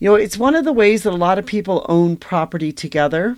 You 0.00 0.10
know, 0.10 0.14
it's 0.14 0.38
one 0.38 0.54
of 0.54 0.64
the 0.64 0.72
ways 0.72 1.02
that 1.02 1.12
a 1.12 1.16
lot 1.16 1.38
of 1.38 1.46
people 1.46 1.84
own 1.88 2.16
property 2.16 2.70
together. 2.70 3.36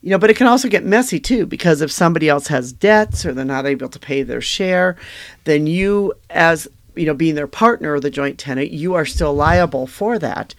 You 0.00 0.10
know, 0.10 0.18
but 0.18 0.30
it 0.30 0.36
can 0.36 0.48
also 0.48 0.68
get 0.68 0.84
messy 0.84 1.20
too 1.20 1.46
because 1.46 1.80
if 1.80 1.92
somebody 1.92 2.28
else 2.28 2.48
has 2.48 2.72
debts 2.72 3.24
or 3.24 3.32
they're 3.32 3.44
not 3.44 3.66
able 3.66 3.88
to 3.88 4.00
pay 4.00 4.24
their 4.24 4.40
share, 4.40 4.96
then 5.44 5.68
you, 5.68 6.12
as 6.28 6.66
you 6.96 7.06
know, 7.06 7.14
being 7.14 7.36
their 7.36 7.46
partner 7.46 7.94
or 7.94 8.00
the 8.00 8.10
joint 8.10 8.36
tenant, 8.36 8.72
you 8.72 8.94
are 8.94 9.06
still 9.06 9.32
liable 9.32 9.86
for 9.86 10.18
that. 10.18 10.56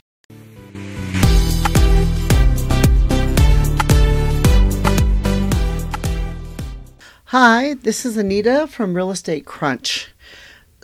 Hi, 7.25 7.73
this 7.73 8.05
is 8.05 8.16
Anita 8.16 8.68
from 8.68 8.94
Real 8.94 9.12
Estate 9.12 9.46
Crunch. 9.46 10.12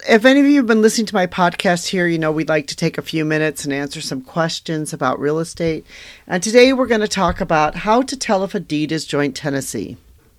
If 0.09 0.25
any 0.25 0.39
of 0.39 0.47
you 0.47 0.55
have 0.55 0.65
been 0.65 0.81
listening 0.81 1.05
to 1.05 1.13
my 1.13 1.27
podcast 1.27 1.89
here, 1.89 2.07
you 2.07 2.17
know 2.17 2.31
we'd 2.31 2.49
like 2.49 2.65
to 2.65 2.75
take 2.75 2.97
a 2.97 3.03
few 3.03 3.23
minutes 3.23 3.63
and 3.63 3.71
answer 3.71 4.01
some 4.01 4.23
questions 4.23 4.91
about 4.91 5.19
real 5.19 5.37
estate. 5.37 5.85
And 6.25 6.41
today 6.41 6.73
we're 6.73 6.87
going 6.87 7.01
to 7.01 7.07
talk 7.07 7.39
about 7.39 7.75
how 7.75 8.01
to 8.01 8.17
tell 8.17 8.43
if 8.43 8.55
a 8.55 8.59
deed 8.59 8.91
is 8.91 9.05
joint 9.05 9.35
tenancy. 9.35 9.97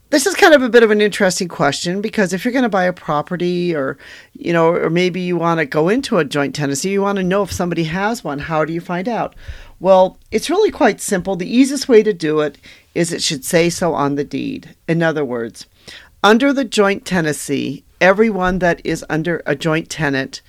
This 0.08 0.26
is 0.26 0.34
kind 0.34 0.54
of 0.54 0.62
a 0.62 0.68
bit 0.68 0.82
of 0.82 0.90
an 0.90 1.00
interesting 1.00 1.46
question 1.46 2.00
because 2.00 2.32
if 2.32 2.44
you're 2.44 2.50
going 2.50 2.64
to 2.64 2.68
buy 2.68 2.82
a 2.82 2.92
property 2.92 3.72
or 3.72 3.96
you 4.32 4.52
know 4.52 4.74
or 4.74 4.90
maybe 4.90 5.20
you 5.20 5.36
want 5.36 5.60
to 5.60 5.66
go 5.66 5.88
into 5.88 6.18
a 6.18 6.24
joint 6.24 6.52
tenancy, 6.52 6.88
you 6.88 7.02
want 7.02 7.18
to 7.18 7.22
know 7.22 7.44
if 7.44 7.52
somebody 7.52 7.84
has 7.84 8.24
one. 8.24 8.40
How 8.40 8.64
do 8.64 8.72
you 8.72 8.80
find 8.80 9.06
out? 9.06 9.36
Well, 9.78 10.18
it's 10.32 10.50
really 10.50 10.72
quite 10.72 11.00
simple. 11.00 11.36
The 11.36 11.48
easiest 11.48 11.88
way 11.88 12.02
to 12.02 12.12
do 12.12 12.40
it 12.40 12.58
is 12.96 13.12
it 13.12 13.22
should 13.22 13.44
say 13.44 13.70
so 13.70 13.94
on 13.94 14.16
the 14.16 14.24
deed. 14.24 14.74
In 14.88 15.00
other 15.00 15.24
words, 15.24 15.66
under 16.24 16.52
the 16.52 16.64
joint 16.64 17.06
tenancy, 17.06 17.84
everyone 18.00 18.58
that 18.60 18.80
is 18.84 19.04
under 19.08 19.42
a 19.46 19.54
joint 19.54 19.88
tenant 19.88 20.40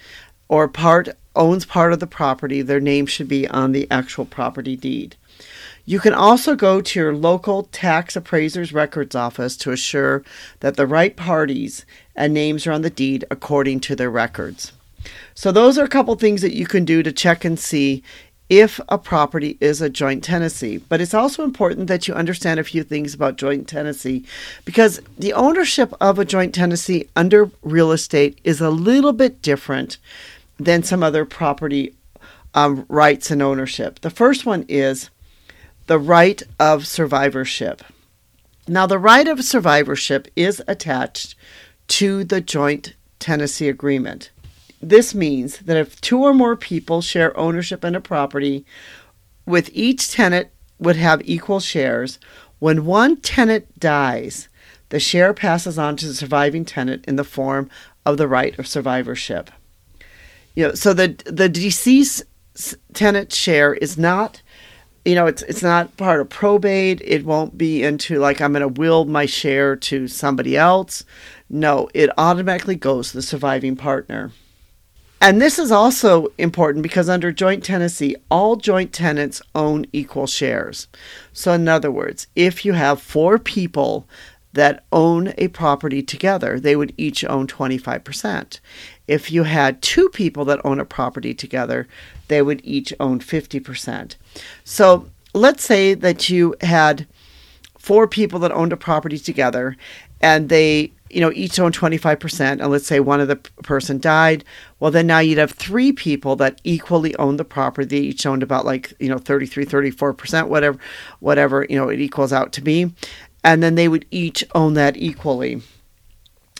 or 0.48 0.68
part 0.68 1.10
owns 1.36 1.66
part 1.66 1.94
of 1.94 2.00
the 2.00 2.08
property, 2.08 2.62
their 2.62 2.80
name 2.80 3.06
should 3.06 3.28
be 3.28 3.48
on 3.48 3.72
the 3.72 3.88
actual 3.90 4.26
property 4.26 4.76
deed. 4.76 5.16
You 5.86 6.00
can 6.00 6.14
also 6.14 6.56
go 6.56 6.82
to 6.82 7.00
your 7.00 7.16
local 7.16 7.64
tax 7.64 8.16
appraiser's 8.16 8.74
records 8.74 9.16
office 9.16 9.58
to 9.58 9.72
assure 9.72 10.24
that 10.60 10.78
the 10.78 10.86
right 10.86 11.16
parties 11.16 11.86
and 12.16 12.34
names 12.34 12.68
are 12.68 12.72
on 12.72 12.82
the 12.82 12.90
deed 12.90 13.26
according 13.32 13.80
to 13.82 13.96
their 13.96 14.12
records. 14.12 14.74
So, 15.34 15.52
those 15.52 15.80
are 15.80 15.84
a 15.84 15.90
couple 15.90 16.14
things 16.16 16.44
that 16.44 16.56
you 16.56 16.68
can 16.68 16.86
do 16.86 17.02
to 17.02 17.12
check 17.12 17.44
and 17.44 17.60
see 17.60 18.04
if 18.52 18.82
a 18.90 18.98
property 18.98 19.58
is 19.62 19.82
a 19.82 19.90
joint 19.90 20.22
tenancy. 20.26 20.78
But 20.78 21.00
it's 21.00 21.14
also 21.14 21.46
important 21.46 21.88
that 21.88 22.06
you 22.10 22.14
understand 22.14 22.60
a 22.60 22.66
few 22.66 22.84
things 22.84 23.14
about 23.14 23.38
joint 23.38 23.66
tenancy 23.66 24.26
because 24.66 25.00
the 25.18 25.32
ownership 25.32 25.94
of 26.02 26.20
a 26.20 26.26
joint 26.26 26.54
tenancy 26.54 27.08
under 27.16 27.50
real 27.62 27.94
estate 27.94 28.38
is 28.44 28.60
a 28.60 28.70
little 28.70 29.14
bit 29.14 29.42
different 29.42 29.98
than 30.60 30.84
some 30.84 31.02
other 31.02 31.24
property 31.24 31.96
um, 32.54 32.86
rights 32.90 33.32
and 33.32 33.42
ownership. 33.42 34.02
The 34.02 34.10
first 34.10 34.46
one 34.46 34.66
is 34.68 35.10
the 35.88 35.98
right 35.98 36.44
of 36.60 36.86
survivorship. 36.86 37.82
Now, 38.68 38.86
the 38.86 39.00
right 39.00 39.30
of 39.30 39.46
survivorship 39.46 40.28
is 40.36 40.62
attached 40.68 41.36
to 41.88 42.26
the 42.26 42.42
joint 42.42 42.96
tenancy 43.18 43.70
agreement. 43.70 44.30
This 44.82 45.14
means 45.14 45.60
that 45.60 45.78
if 45.78 46.02
two 46.02 46.22
or 46.22 46.34
more 46.34 46.56
people 46.56 47.02
share 47.02 47.38
ownership 47.38 47.86
in 47.86 47.96
a 47.96 48.02
property, 48.02 48.66
with 49.46 49.70
each 49.74 50.12
tenant 50.12 50.50
would 50.80 50.96
have 50.96 51.22
equal 51.24 51.60
shares, 51.60 52.18
when 52.60 52.86
one 52.86 53.18
tenant 53.18 53.80
dies, 53.80 54.48
the 54.90 55.00
share 55.00 55.34
passes 55.34 55.78
on 55.78 55.96
to 55.98 56.08
the 56.08 56.14
surviving 56.14 56.66
tenant 56.66 57.06
in 57.06 57.16
the 57.16 57.24
form 57.24 57.70
of 58.06 58.18
the 58.18 58.28
right 58.28 58.58
of 58.58 58.68
survivorship. 58.68 59.52
You 60.56 60.68
know, 60.68 60.74
so 60.74 60.94
the 60.94 61.16
the 61.26 61.48
deceased 61.48 62.24
tenant 62.94 63.32
share 63.32 63.74
is 63.74 63.98
not 63.98 64.42
you 65.06 65.16
know 65.16 65.26
it's 65.26 65.44
it's 65.44 65.64
not 65.64 65.96
part 65.96 66.20
of 66.20 66.30
probate. 66.30 67.02
It 67.02 67.24
won't 67.24 67.58
be 67.58 67.84
into 67.84 68.20
like 68.20 68.42
i'm 68.42 68.54
going 68.54 68.62
to 68.62 68.68
will 68.68 69.06
my 69.06 69.26
share 69.26 69.76
to 69.78 70.08
somebody 70.08 70.58
else. 70.58 71.06
No 71.50 71.90
it 71.94 72.10
automatically 72.18 72.76
goes 72.76 73.12
to 73.12 73.18
the 73.18 73.22
surviving 73.22 73.76
partner 73.76 74.32
and 75.22 75.40
this 75.40 75.60
is 75.60 75.72
also 75.72 76.28
important 76.40 76.82
because 76.82 77.08
under 77.08 77.32
joint 77.32 77.64
tenancy, 77.64 78.16
all 78.32 78.56
joint 78.56 78.92
tenants 78.92 79.40
own 79.54 79.86
equal 79.94 80.26
shares. 80.26 80.88
So, 81.32 81.54
in 81.54 81.68
other 81.68 81.92
words, 81.92 82.26
if 82.36 82.66
you 82.66 82.74
have 82.74 83.00
four 83.00 83.38
people 83.38 84.08
that 84.54 84.84
own 84.92 85.34
a 85.38 85.48
property 85.48 86.02
together, 86.02 86.60
they 86.60 86.76
would 86.76 86.94
each 86.98 87.24
own 87.26 87.46
25%. 87.46 88.60
If 89.08 89.32
you 89.32 89.44
had 89.44 89.82
two 89.84 90.10
people 90.10 90.44
that 90.46 90.60
own 90.66 90.80
a 90.80 90.86
property 90.86 91.36
together, 91.36 91.88
they 92.28 92.42
would 92.42 92.60
each 92.64 92.92
own 93.00 93.20
50%. 93.20 94.16
So, 94.64 95.08
let's 95.36 95.64
say 95.64 95.94
that 95.94 96.30
you 96.30 96.56
had 96.62 97.06
four 97.78 98.08
people 98.08 98.40
that 98.40 98.52
owned 98.52 98.74
a 98.74 98.78
property 98.78 99.20
together 99.20 99.78
and 100.20 100.50
they 100.50 100.92
you 101.14 101.22
know, 101.22 101.32
each 101.34 101.60
own 101.60 101.72
25%, 101.72 102.40
and 102.40 102.68
let's 102.68 102.88
say 102.88 103.00
one 103.00 103.20
of 103.20 103.28
the 103.28 103.36
person 103.36 104.00
died, 104.00 104.44
well, 104.80 104.92
then 104.92 105.08
now 105.08 105.20
you'd 105.20 105.38
have 105.38 105.52
three 105.52 105.92
people 105.92 106.36
that 106.38 106.60
equally 106.64 107.16
owned 107.18 107.40
the 107.40 107.46
property. 107.46 107.88
They 107.88 108.06
each 108.08 108.26
owned 108.26 108.44
about 108.44 108.66
like, 108.66 108.94
you 109.00 109.10
know, 109.10 109.18
33, 109.18 109.66
34%, 109.66 110.48
whatever, 110.48 110.80
whatever, 111.20 111.66
you 111.70 111.76
know, 111.76 111.90
it 111.90 112.00
equals 112.00 112.34
out 112.34 112.52
to 112.54 112.62
be. 112.62 112.92
And 113.44 113.62
then 113.62 113.76
they 113.76 113.88
would 113.88 114.06
each 114.12 114.44
own 114.54 114.74
that 114.76 114.98
equally. 114.98 115.62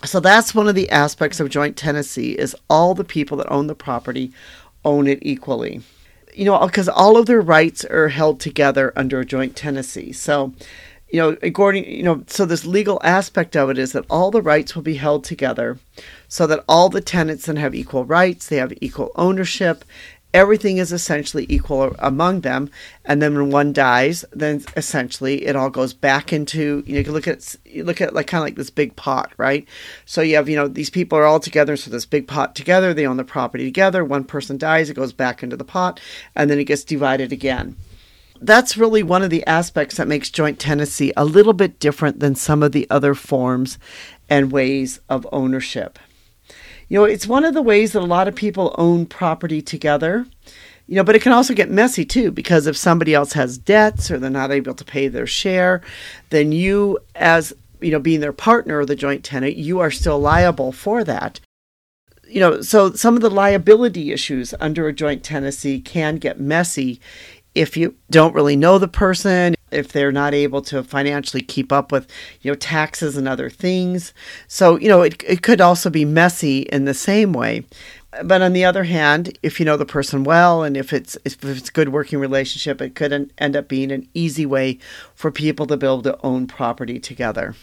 So 0.04 0.20
that's 0.20 0.56
one 0.56 0.68
of 0.68 0.76
the 0.76 0.90
aspects 0.90 1.40
of 1.40 1.50
joint 1.50 1.78
tenancy 1.78 2.32
is 2.32 2.56
all 2.70 2.96
the 2.96 3.04
people 3.04 3.38
that 3.38 3.52
own 3.52 3.68
the 3.68 3.76
property 3.76 4.32
own 4.84 5.08
it 5.08 5.20
equally. 5.22 5.82
You 6.34 6.46
know, 6.46 6.66
because 6.66 6.90
all 6.90 7.18
of 7.18 7.26
their 7.26 7.42
rights 7.42 7.86
are 7.86 8.08
held 8.08 8.40
together 8.40 8.94
under 8.96 9.20
a 9.20 9.26
joint 9.26 9.56
tenancy. 9.56 10.14
So, 10.14 10.54
you 11.12 11.20
know, 11.20 11.38
according, 11.44 11.86
you 11.86 12.04
know, 12.04 12.24
so 12.28 12.46
this 12.46 12.66
legal 12.66 13.00
aspect 13.04 13.56
of 13.56 13.70
it 13.70 13.78
is 13.78 13.92
that 13.92 14.06
all 14.10 14.32
the 14.32 14.42
rights 14.42 14.76
will 14.76 14.82
be 14.82 14.96
held 14.96 15.24
together 15.24 15.78
so 16.28 16.48
that 16.48 16.64
all 16.70 16.90
the 16.90 17.02
tenants 17.02 17.46
then 17.46 17.58
have 17.58 17.76
equal 17.76 18.06
rights, 18.06 18.48
they 18.48 18.58
have 18.58 18.74
equal 18.80 19.12
ownership, 19.16 19.84
everything 20.34 20.78
is 20.78 20.94
essentially 20.94 21.46
equal 21.50 21.94
among 22.00 22.42
them. 22.42 22.70
And 23.04 23.22
then 23.22 23.36
when 23.36 23.50
one 23.50 23.74
dies, 23.74 24.24
then 24.32 24.64
essentially 24.78 25.46
it 25.46 25.58
all 25.58 25.70
goes 25.70 25.94
back 25.94 26.32
into, 26.32 26.84
you 26.86 26.94
know, 26.94 27.02
you 27.02 27.12
look 27.12 27.28
at, 27.28 27.56
you 27.66 27.84
look 27.84 28.00
at 28.00 28.14
like 28.14 28.28
kind 28.28 28.42
of 28.42 28.46
like 28.46 28.56
this 28.56 28.70
big 28.70 28.96
pot, 28.96 29.34
right? 29.38 29.68
So 30.06 30.22
you 30.22 30.38
have, 30.38 30.48
you 30.48 30.56
know, 30.56 30.70
these 30.70 30.90
people 30.90 31.18
are 31.18 31.26
all 31.26 31.42
together. 31.42 31.76
So 31.76 31.92
this 31.92 32.06
big 32.06 32.28
pot 32.28 32.56
together, 32.56 32.94
they 32.94 33.06
own 33.06 33.18
the 33.18 33.26
property 33.26 33.66
together. 33.66 34.06
One 34.06 34.24
person 34.24 34.58
dies, 34.58 34.90
it 34.90 34.94
goes 34.94 35.14
back 35.14 35.44
into 35.44 35.58
the 35.58 35.66
pot 35.66 36.00
and 36.36 36.50
then 36.50 36.60
it 36.60 36.66
gets 36.66 36.86
divided 36.86 37.34
again 37.34 37.76
that's 38.42 38.76
really 38.76 39.04
one 39.04 39.22
of 39.22 39.30
the 39.30 39.46
aspects 39.46 39.98
that 39.98 40.08
makes 40.08 40.30
joint 40.30 40.60
tenancy 40.60 41.14
a 41.16 41.24
little 41.24 41.54
bit 41.54 41.80
different 41.80 42.20
than 42.20 42.36
some 42.36 42.64
of 42.64 42.72
the 42.72 42.88
other 42.90 43.14
forms 43.14 43.78
and 44.30 44.52
ways 44.52 45.00
of 45.08 45.28
ownership. 45.32 46.00
You 46.90 47.00
know, 47.00 47.04
it's 47.06 47.28
one 47.28 47.46
of 47.46 47.54
the 47.54 47.62
ways 47.62 47.94
that 47.94 48.02
a 48.02 48.06
lot 48.06 48.28
of 48.28 48.36
people 48.36 48.76
own 48.78 49.06
property 49.06 49.62
together. 49.62 50.26
You 50.88 50.96
know, 50.96 51.04
but 51.04 51.16
it 51.16 51.22
can 51.22 51.32
also 51.32 51.54
get 51.54 51.70
messy 51.70 52.04
too 52.04 52.32
because 52.32 52.68
if 52.68 52.76
somebody 52.76 53.14
else 53.14 53.34
has 53.34 53.58
debts 53.58 54.12
or 54.12 54.18
they're 54.18 54.30
not 54.30 54.52
able 54.52 54.74
to 54.74 54.84
pay 54.84 55.08
their 55.08 55.28
share, 55.28 55.82
then 56.32 56.52
you 56.52 56.98
as 57.16 57.54
you 57.80 57.92
know 57.92 58.00
being 58.00 58.20
their 58.20 58.34
partner 58.34 58.80
or 58.80 58.86
the 58.86 58.96
joint 58.96 59.24
tenant, 59.24 59.56
you 59.56 59.80
are 59.80 59.92
still 59.92 60.20
liable 60.20 60.74
for 60.74 61.04
that 61.06 61.40
you 62.32 62.40
know, 62.40 62.62
so 62.62 62.94
some 62.94 63.16
of 63.16 63.22
the 63.22 63.30
liability 63.30 64.14
issues 64.14 64.54
under 64.62 64.88
a 64.88 64.94
joint 64.94 65.22
tenancy 65.22 65.82
can 65.82 66.16
get 66.16 66.40
messy 66.40 67.02
if 67.54 67.76
you 67.76 67.96
don't 68.10 68.34
really 68.34 68.56
know 68.56 68.78
the 68.78 68.88
person, 68.88 69.56
if 69.72 69.92
they're 69.92 70.12
not 70.12 70.34
able 70.34 70.62
to 70.64 70.84
financially 70.84 71.42
keep 71.42 71.72
up 71.72 71.92
with, 71.92 72.08
you 72.42 72.52
know, 72.52 72.56
taxes 72.56 73.18
and 73.18 73.28
other 73.28 73.50
things. 73.50 74.14
So, 74.48 74.78
you 74.78 74.88
know, 74.88 75.02
it, 75.02 75.24
it 75.28 75.42
could 75.42 75.62
also 75.62 75.90
be 75.90 76.06
messy 76.06 76.62
in 76.62 76.86
the 76.86 76.94
same 76.94 77.34
way. 77.34 77.66
But 78.24 78.42
on 78.42 78.52
the 78.52 78.66
other 78.66 78.84
hand, 78.84 79.38
if 79.42 79.60
you 79.60 79.66
know 79.66 79.78
the 79.78 79.86
person 79.86 80.26
well 80.26 80.64
and 80.64 80.76
if 80.76 80.92
it's 80.92 81.18
if 81.24 81.44
it's 81.46 81.70
a 81.70 81.72
good 81.72 81.90
working 81.90 82.20
relationship, 82.20 82.82
it 82.82 82.94
could 82.94 83.32
end 83.38 83.56
up 83.56 83.70
being 83.70 83.90
an 83.90 84.08
easy 84.14 84.46
way 84.46 84.80
for 85.16 85.32
people 85.32 85.66
to 85.68 85.78
be 85.78 85.88
able 85.88 86.02
to 86.02 86.20
own 86.22 86.46
property 86.46 87.00
together. 87.00 87.56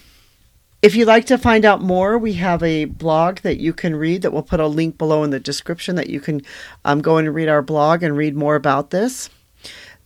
If 0.81 0.95
you'd 0.95 1.09
like 1.09 1.27
to 1.27 1.37
find 1.37 1.65
out 1.65 1.83
more, 1.83 2.17
we 2.17 2.35
have 2.35 2.63
a 2.63 2.87
blog 2.87 3.41
that 3.41 3.59
you 3.59 3.75
can 3.75 3.97
read 3.97 4.23
that 4.23 4.33
we'll 4.33 4.43
put 4.43 4.61
a 4.61 4.67
link 4.69 4.97
below 4.97 5.23
in 5.23 5.31
the 5.31 5.41
description 5.41 5.97
that 5.97 6.09
you 6.09 6.21
can 6.21 6.41
um, 6.85 7.03
go 7.03 7.19
and 7.19 7.35
read 7.35 7.49
our 7.49 7.63
blog 7.63 8.03
and 8.03 8.17
read 8.17 8.37
more 8.37 8.55
about 8.55 8.91
this. 8.91 9.29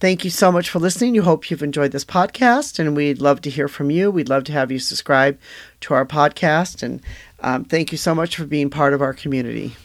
Thank 0.03 0.25
you 0.25 0.31
so 0.31 0.51
much 0.51 0.69
for 0.69 0.81
listening. 0.81 1.15
You 1.15 1.23
hope 1.23 1.49
you've 1.49 1.63
enjoyed 1.63 1.93
this 1.93 2.05
podcast, 2.05 2.81
and 2.81 2.97
we'd 2.97 3.21
love 3.21 3.41
to 3.43 3.51
hear 3.51 3.69
from 3.69 3.89
you. 3.89 4.11
We'd 4.11 4.29
love 4.29 4.43
to 4.45 4.53
have 4.53 4.73
you 4.73 4.81
subscribe 4.81 5.39
to 5.83 5.95
our 5.95 6.05
podcast, 6.05 6.83
and 6.83 7.01
um, 7.39 7.65
thank 7.65 7.93
you 7.93 7.99
so 7.99 8.13
much 8.13 8.35
for 8.35 8.45
being 8.45 8.69
part 8.69 8.95
of 8.95 9.01
our 9.01 9.15
community. 9.15 9.77